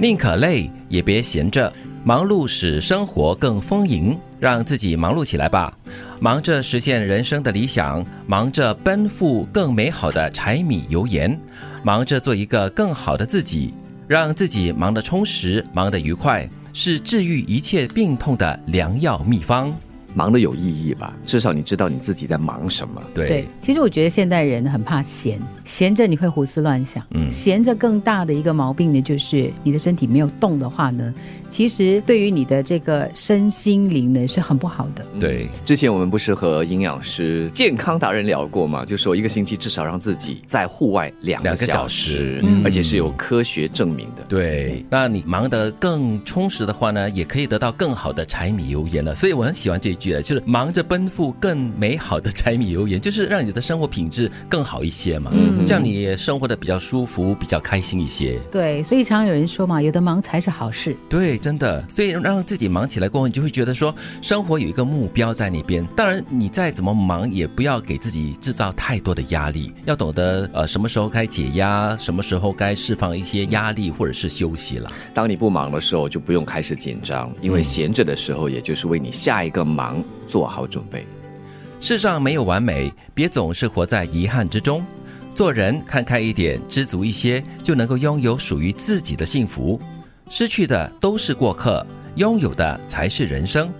[0.00, 1.72] 宁可累也别闲着，
[2.04, 5.76] 忙碌使生活更丰盈，让自己忙碌起来吧。
[6.20, 11.36] 忙着实现人生的理想，忙着奔赴更美好的柴米油盐，
[11.82, 13.74] 忙着做一个更好的自己，
[14.06, 19.74] 让自己忙得充实，忙得愉快，是治愈一切病痛的良药秘方。
[20.18, 21.14] 忙的有意义吧？
[21.24, 23.00] 至少你知道你自己在忙什么。
[23.14, 27.06] 对，其实我觉得现代人很怕闲，闲着你会胡思乱想。
[27.12, 31.14] 嗯，闲着更大的一个毛病呢，就是你的身体没有动的话呢。
[31.48, 35.06] 其实对于你的这个身心灵呢是很不好的。
[35.20, 38.84] 对，之前我们不是和营养师、健康达人聊过嘛？
[38.84, 44.24] 就说一个星期至少让自己在户外两个小时，而且是有科学证明的。
[44.28, 49.14] 对，那你忙得更充实的话呢，也可以得到更好的柴米油盐了。
[49.14, 55.30] 所以我很喜欢这一句啊，就是忙着奔赴更美好的柴米油盐，就是让你的生活品质更好一些嘛。
[55.34, 58.38] 嗯，这样你也生活的比较舒服，比较开心一些。
[58.52, 60.94] 对，所以常有人说嘛，有的忙才是好事。
[61.08, 61.38] 对。
[61.40, 65.86] 真的，所以让自己忙起来过后，你就会觉得说，生活有一个目标在那边。
[65.94, 74.90] 当然，你再怎么忙，也不要给自己制造太多的压力，要懂得呃，什么时候该解压，什么时候该释放一些压力或者是休息了。
[75.14, 79.87] 当你不忙的时候，就不用开始紧张，因为闲着的时候，也就是为你下一个忙
[80.26, 81.06] 做好准备。
[81.80, 84.84] 世上没有完美，别总是活在遗憾之中。
[85.34, 89.80] 做人看开一点，知足一些，就能够拥有属于自己的幸福。
[90.28, 93.72] 失去的都是过客，拥有的才是人生。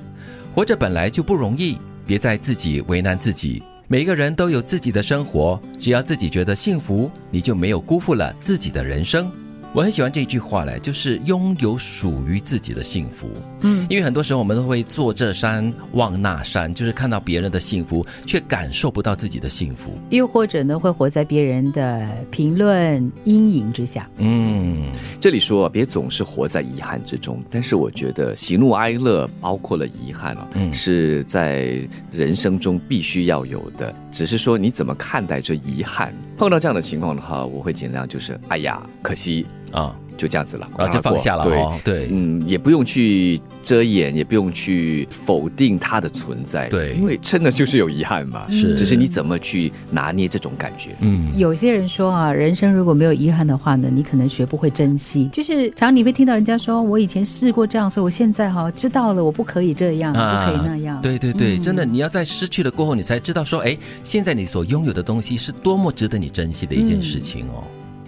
[0.55, 3.63] 活着本来就不容易，别再自己为难自己。
[3.89, 9.29] 每个人都有自己的生活，只要自己觉得幸福，你就没有辜负了自己的人生。
[9.75, 13.29] 我很喜欢这句话嘞，就是拥有属于自己的幸福。
[13.61, 19.93] 嗯，因为很多时候我们都会坐这山望那山，就是看到别人的幸福，却感受不到自己的幸福。
[20.09, 24.09] 又或者呢，会活在别人的评论阴影之下。
[24.17, 31.79] 嗯，这里说别总是活在遗憾之中，但是我觉得喜怒哀乐包括了遗憾了，嗯，是在
[32.11, 33.95] 人生中必须要有的。
[34.11, 36.15] 只是说你怎么看待这遗憾？
[36.39, 39.47] 碰到这样的情况的话，我会尽量就是，哎呀，可惜。
[39.73, 41.45] 啊，就这样子了，然后就放下了。
[41.45, 46.69] 对对，嗯，也不用去遮掩，也不用去否定它的存在。
[46.69, 48.49] 对，因为真的就是有遗憾嘛。
[48.49, 50.97] 是，只是你怎么去拿捏这种感觉。
[51.01, 55.29] 嗯，有些人说啊，人生如果没有遗憾的话呢，你可能学不会珍惜。
[55.29, 61.01] 就是常你会听到人家说，我以前试过这样，所以我现在哈知道了，我不可以这样，不可以那样。
[61.03, 67.63] 对对对，真的，你要在失去了过后，你才知道说，哎，现在你所拥有的东西是多么值得你珍惜的一件事情哦。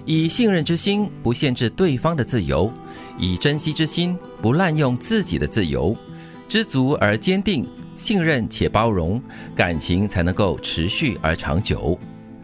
[0.04, 2.72] 以信任之心不限制对方的自由，
[3.18, 5.96] 以珍惜之心不滥用自己的自由，
[6.48, 9.22] 知足而坚定，信任且包容，
[9.54, 11.98] 感情才能够持续而长久。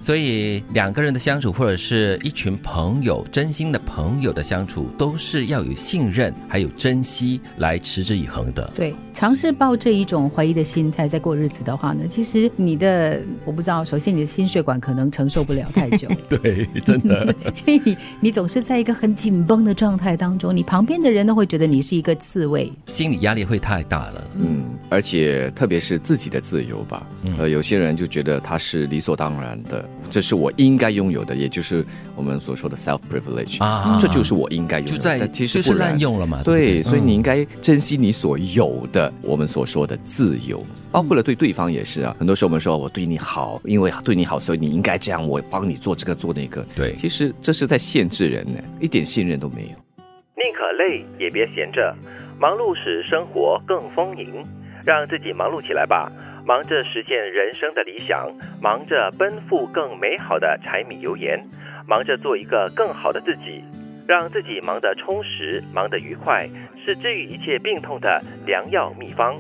[0.07, 8.71] 所以两个人的相处，或者是一群朋友、真心的朋友的相处，都是要有信任，还有珍惜来持之以恒的。
[8.73, 16.09] 对，尝试抱这一种怀疑的心态在过日子的话呢，其实你的我不知道，首先你的心血管可能承受不了太久。
[16.31, 17.35] 对，真的，
[17.67, 24.25] 因为你你总是在一个很紧绷的状态当中，你旁边的人都会觉得你是一个刺猬，心理压力会太大了。
[24.37, 27.05] 嗯，而且特别是自己的自由吧，
[27.39, 29.85] 呃，有些人就觉得他是理所当然的。
[30.11, 31.85] 这是我应该拥有的，也就是
[32.15, 34.93] 我们所说的 self privilege 啊，这就是我应该拥有。
[34.95, 36.43] 就在其实是滥用了嘛？
[36.45, 42.15] 对，所以你应该珍惜你所有的，我们所说的自由，包括了对对方也是啊。
[42.19, 46.65] 很多时候我们说我对你好，因为对你好，所以你应该这样，我帮你做这个做那个。
[46.75, 49.69] 对，其实这是在限制人呢，一点信任都没有。
[49.69, 51.95] 宁可累也别闲着，
[52.39, 54.45] 忙碌使生活更丰盈，
[54.85, 56.13] 让自己忙碌起来吧。
[56.47, 61.45] 忙着实现人生的理想，忙着奔赴更美好的柴米油盐，
[61.89, 63.65] 忙着做一个更好的自己，
[64.07, 66.49] 让自己忙得充实，忙得愉快，
[66.85, 69.35] 是治愈一切病痛的良药秘方。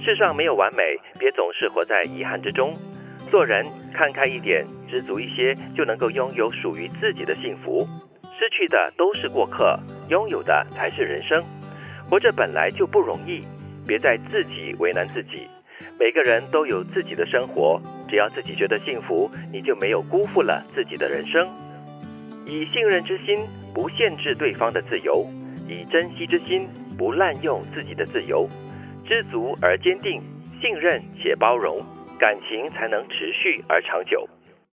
[0.00, 2.72] 世上没有完美，别总是活在遗憾之中。
[3.28, 7.84] 做人看开一点，知足一些，就能够拥有属于自己的幸福。
[8.38, 9.76] 失去的都是过客，
[10.08, 11.42] 拥有的才是人生。
[12.08, 13.42] 活着本来就不容易，
[13.84, 15.48] 别再自己为难自己。
[16.00, 21.46] 每个人都有自己的生活，只要自己觉得幸福，你就没有辜负了自己的人生。
[22.46, 23.36] 以信任之心
[23.74, 25.26] 不限制对方的自由，
[25.68, 26.66] 以珍惜之心
[26.96, 28.48] 不滥用自己的自由，
[29.04, 30.22] 知足而坚定，
[30.62, 31.84] 信任且包容，
[32.18, 34.26] 感情才能持续而长久。